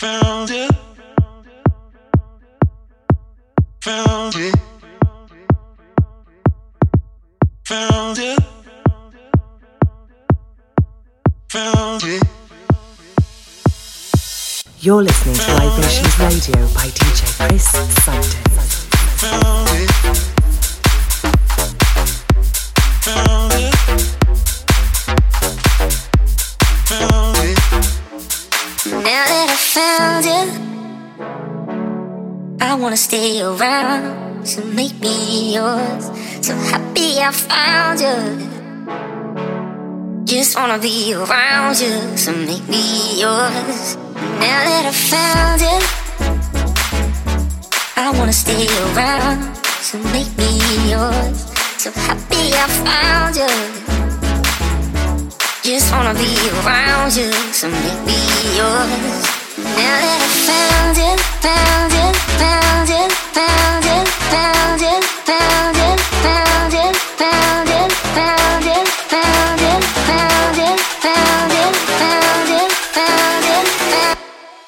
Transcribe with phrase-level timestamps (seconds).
[0.00, 0.70] Found it.
[3.82, 4.54] Found it.
[7.66, 8.38] Found it.
[11.50, 12.22] Found it.
[14.78, 19.59] You're listening to Vibrations Radio by DJ Chris Sutton.
[32.90, 36.10] wanna stay around, so make me yours.
[36.40, 38.18] So happy I found you.
[40.24, 43.96] Just wanna be around you, so make me yours.
[44.42, 45.78] Now that I found you,
[47.96, 50.50] I wanna stay around, so make me
[50.90, 51.46] yours.
[51.78, 53.52] So happy I found you.
[55.62, 58.18] Just wanna be around you, so make me
[58.58, 59.29] yours.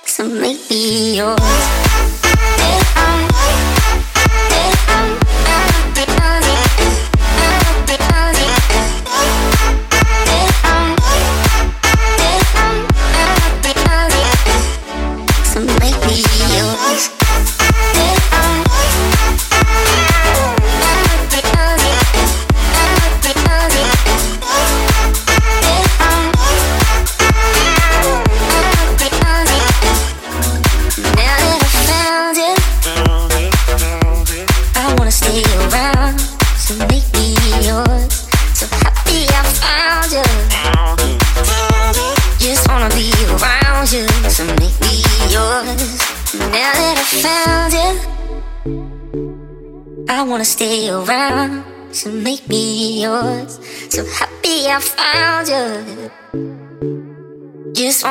[0.05, 1.82] So make me yours.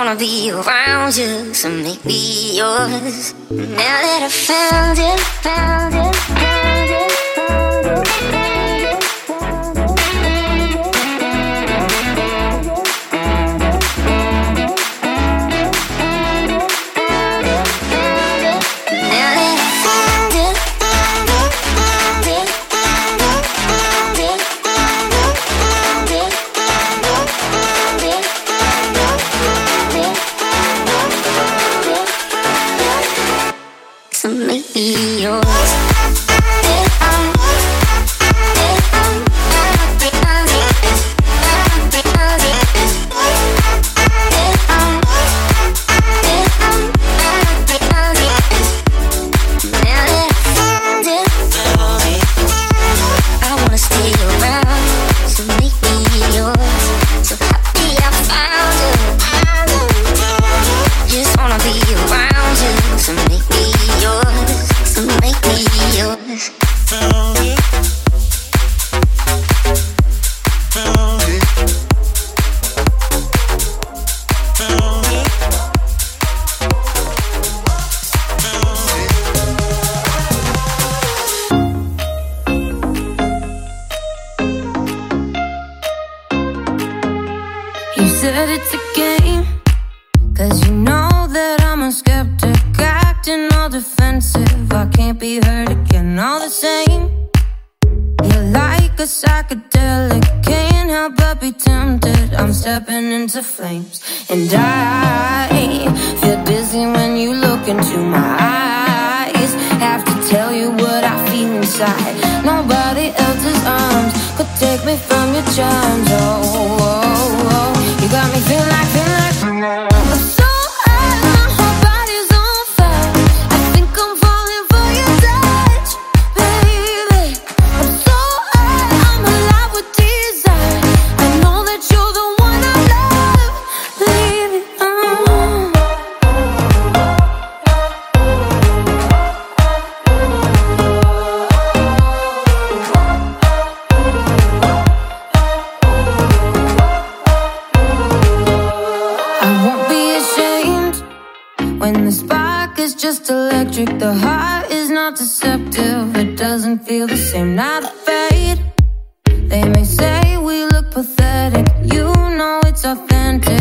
[0.03, 3.35] wanna be around you, so make me yours.
[3.51, 6.20] Now that I found it, found it.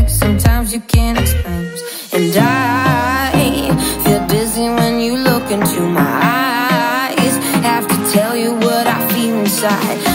[0.08, 1.68] sometimes you can't explain.
[2.12, 3.70] And I
[4.04, 7.36] feel dizzy when you look into my eyes.
[7.64, 10.09] Have to tell you what I feel inside.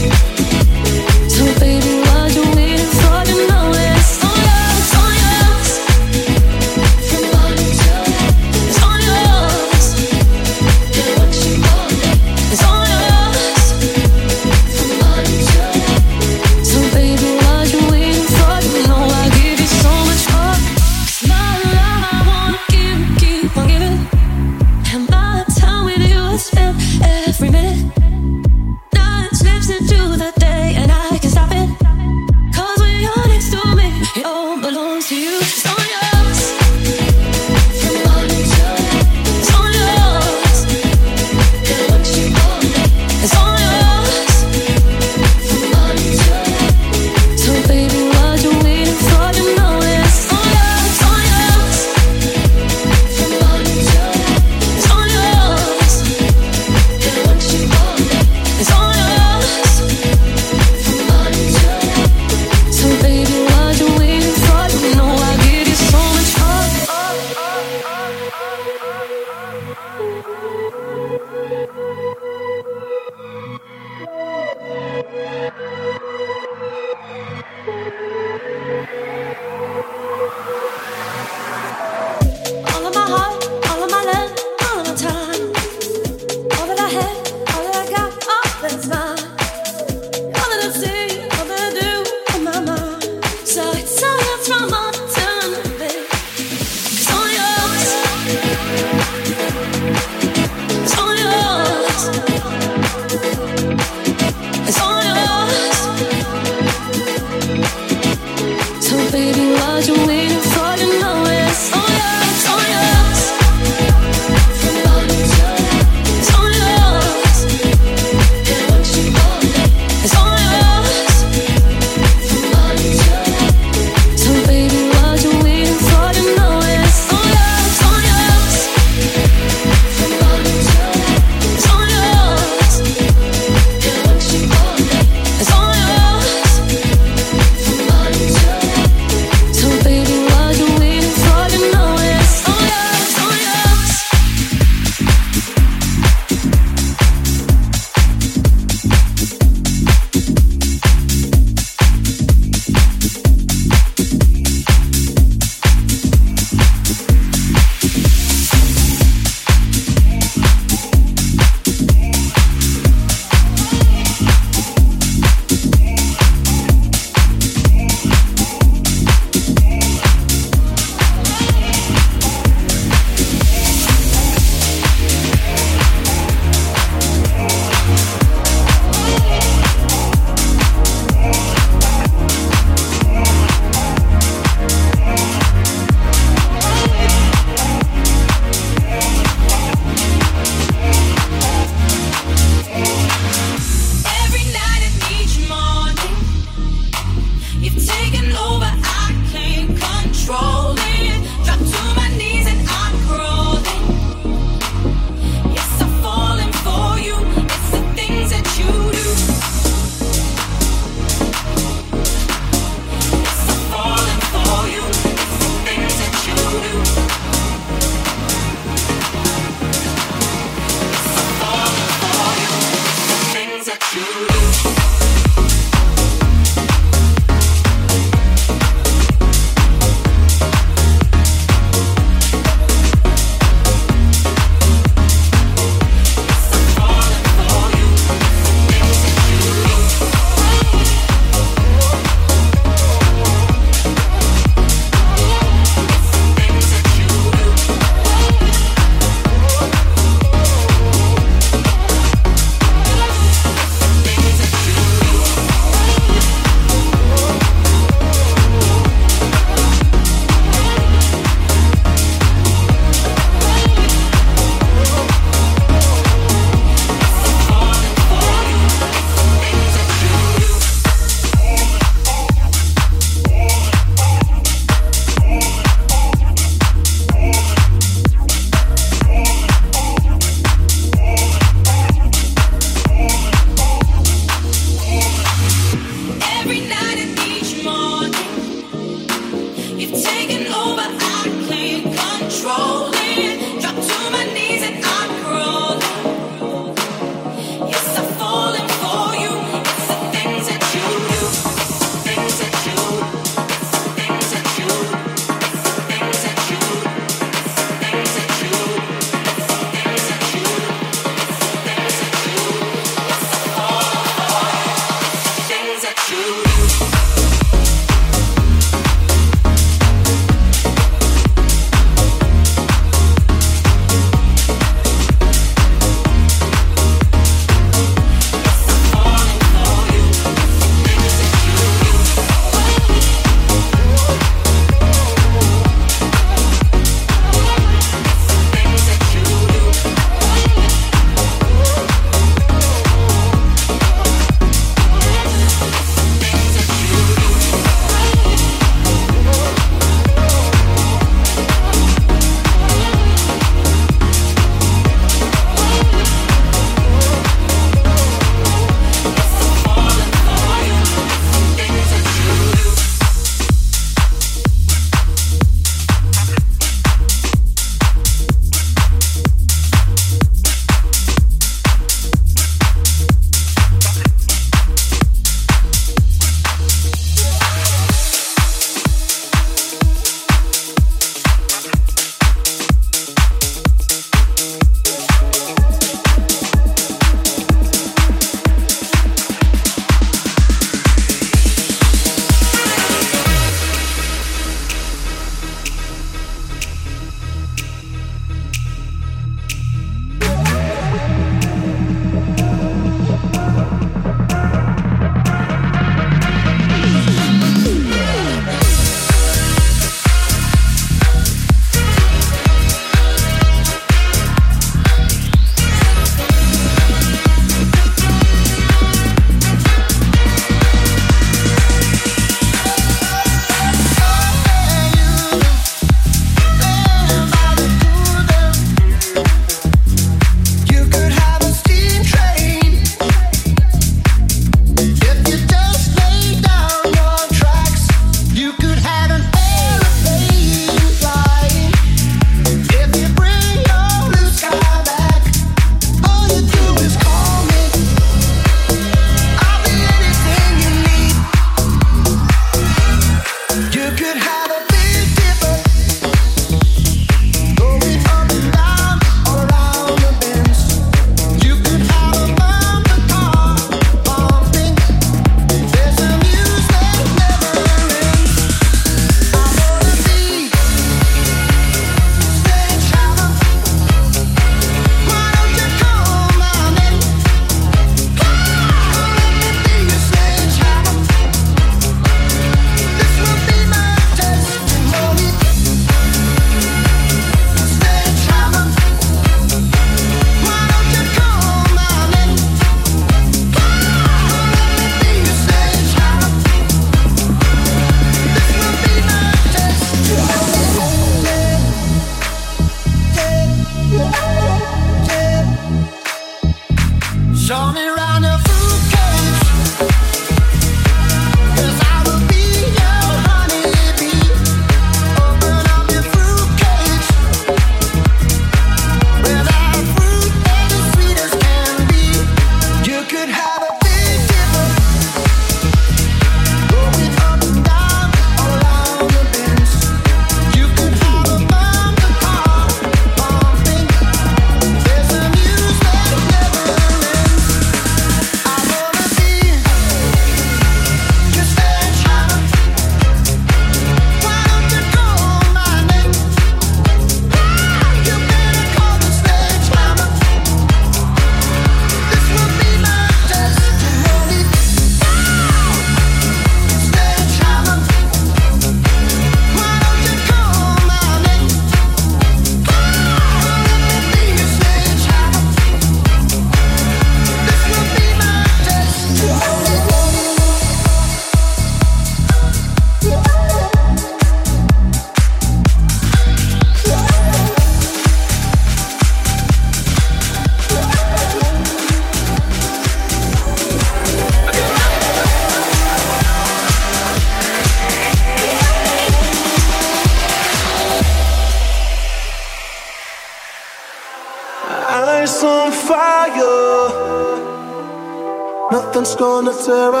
[599.67, 600.00] Nothing's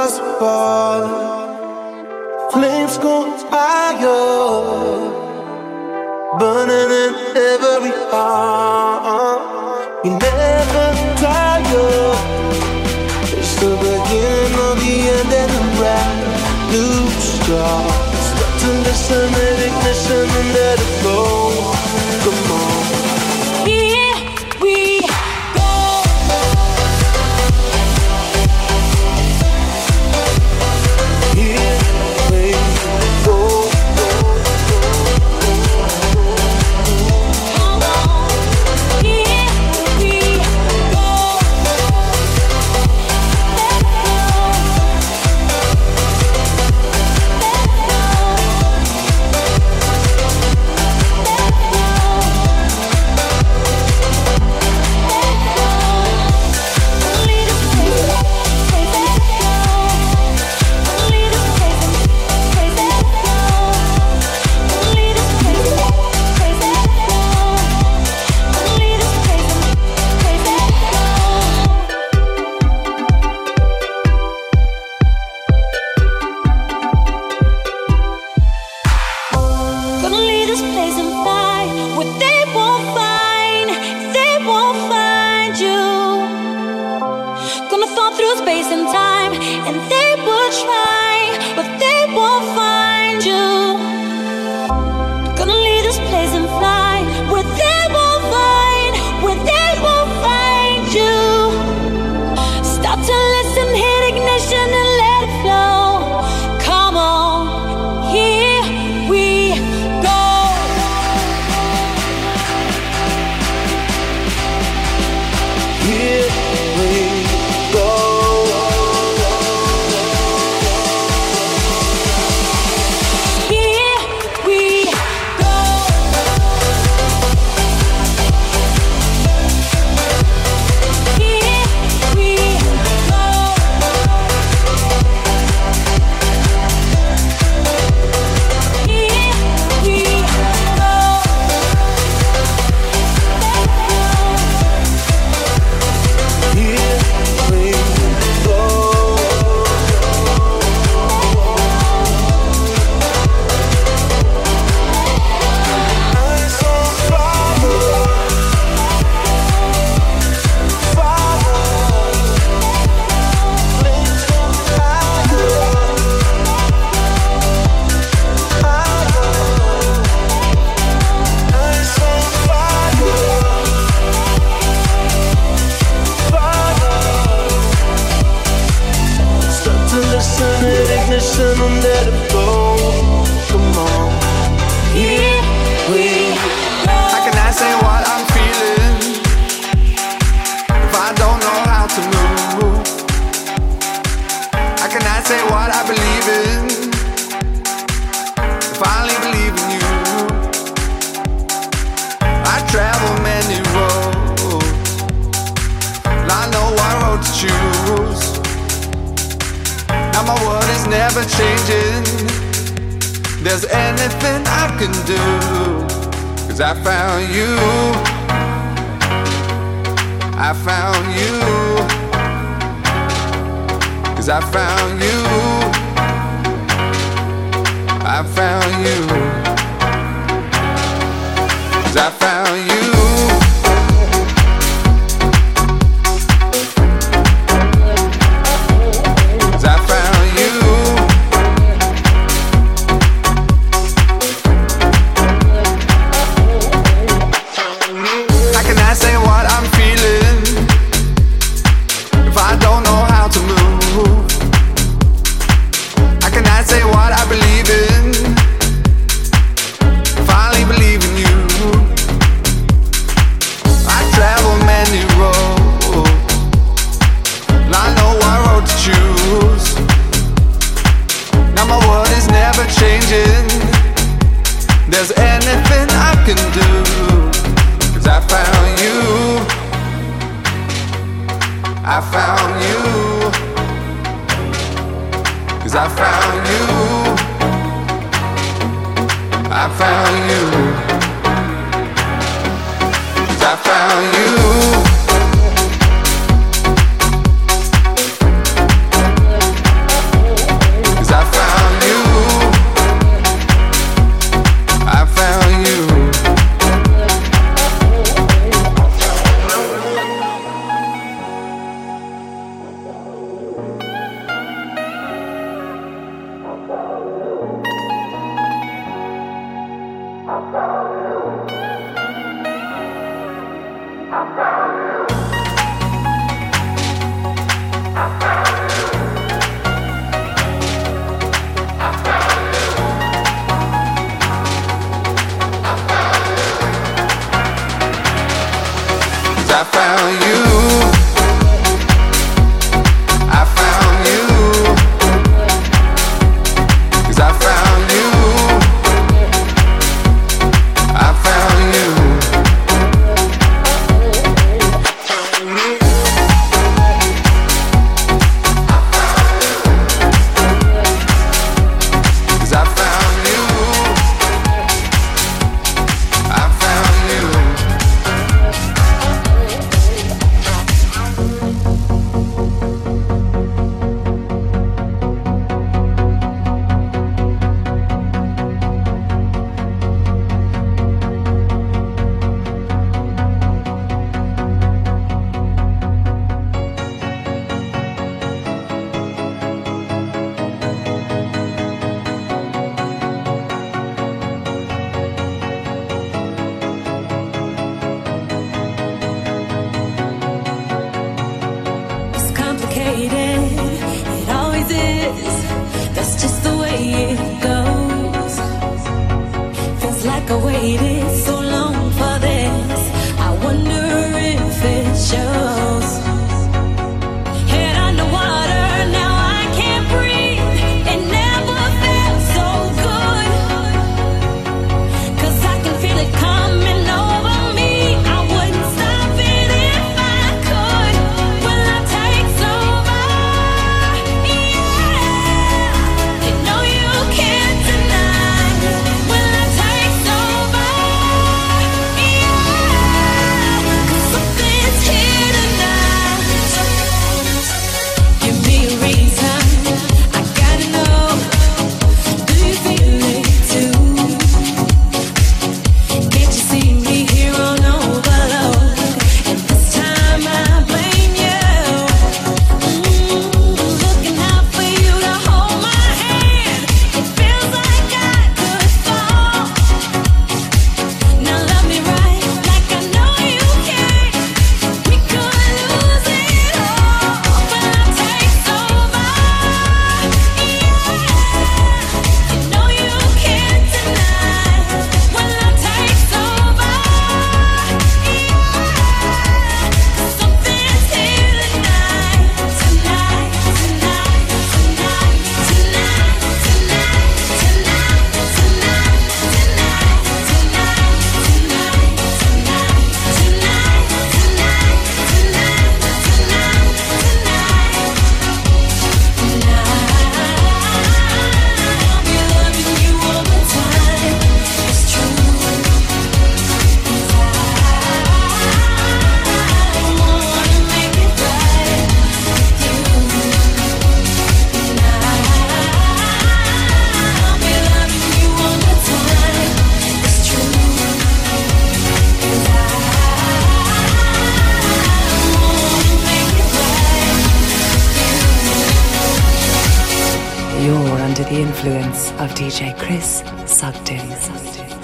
[542.35, 544.80] DJ Chris Sugden.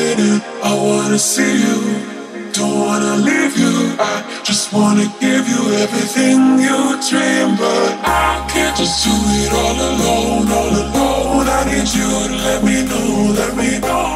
[0.00, 1.78] minute, I wanna see you.
[2.56, 3.74] Don't wanna leave you.
[4.12, 4.14] I
[4.48, 6.78] just wanna give you everything you
[7.08, 11.46] dream, but I can't just do it all alone, all alone.
[11.58, 14.09] I need you to let me know, let me know.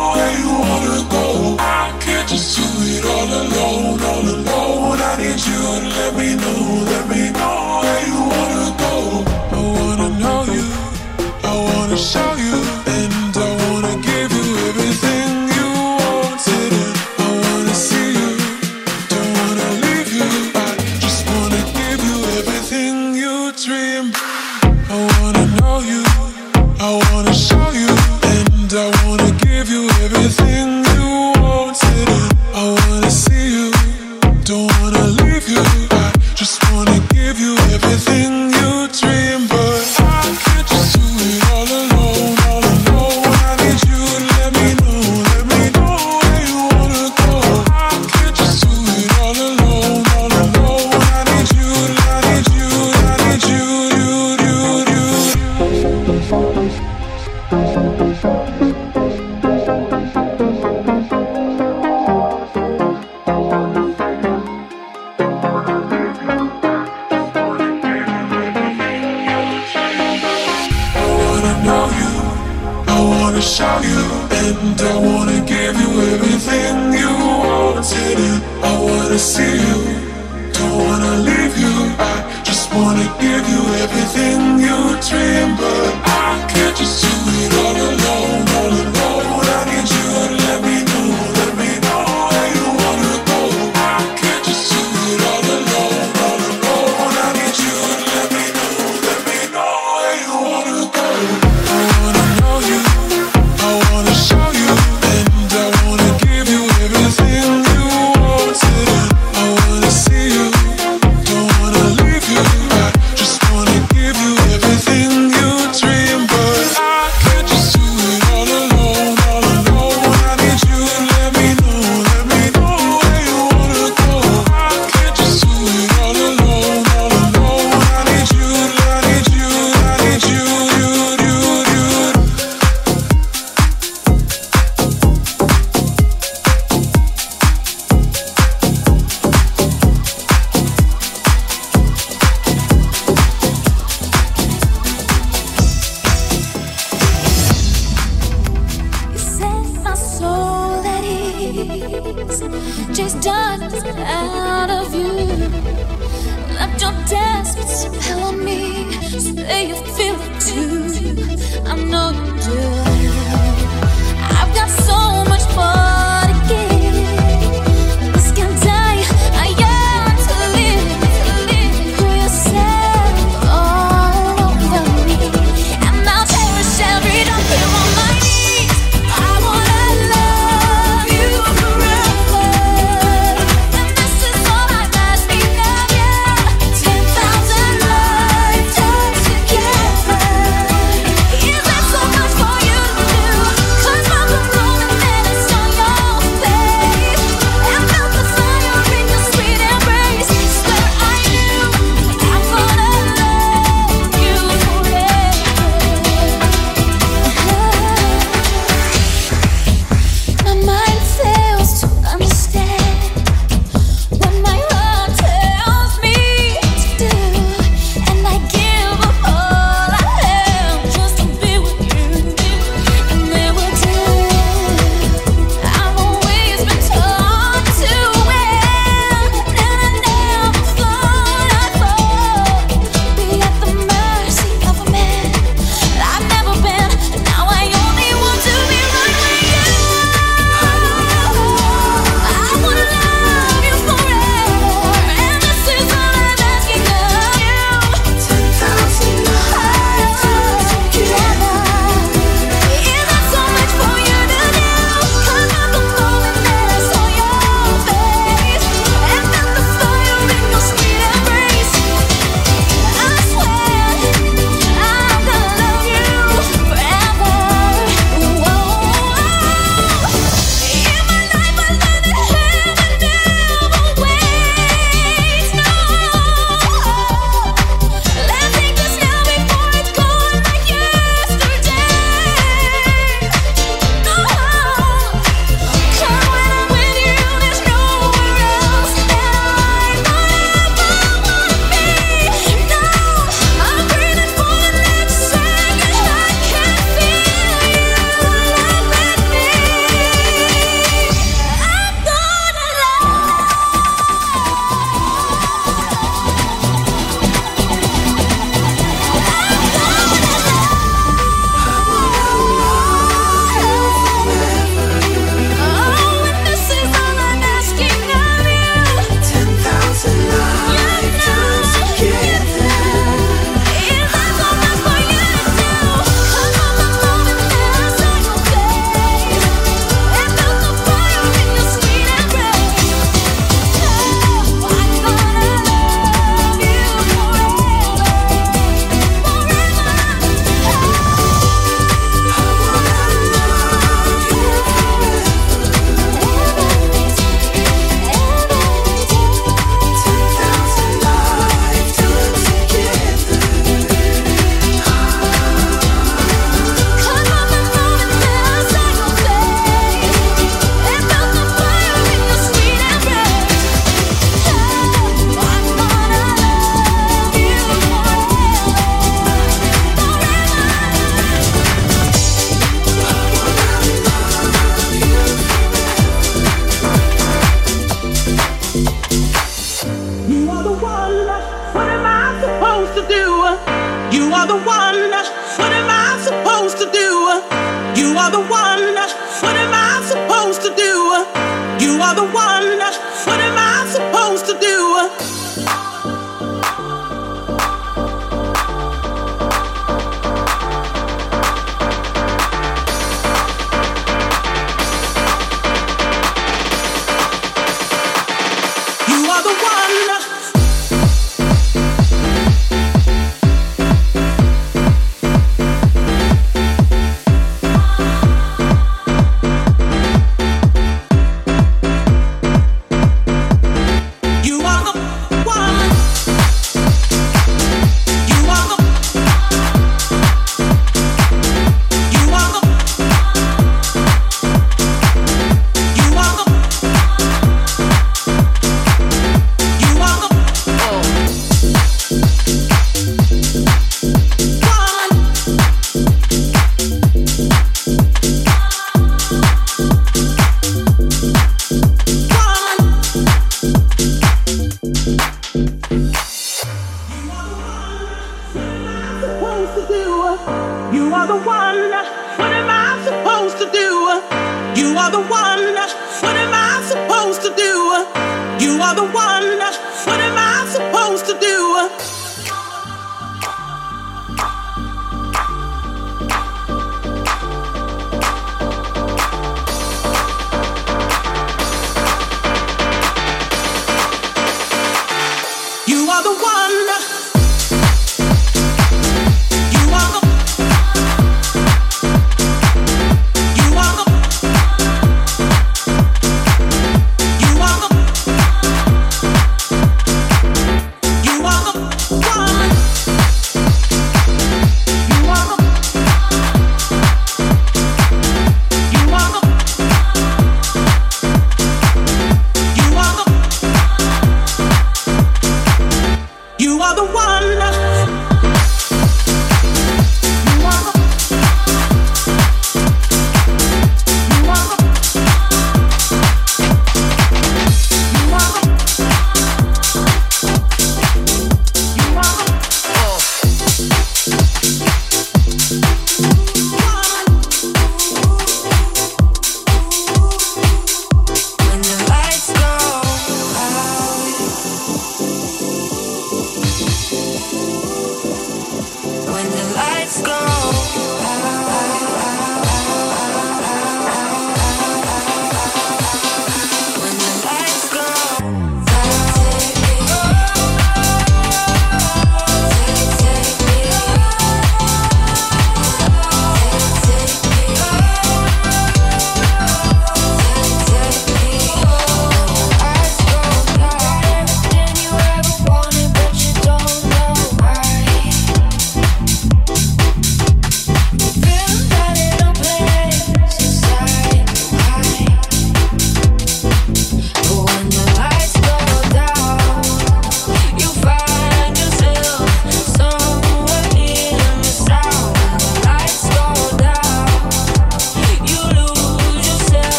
[409.62, 410.23] one.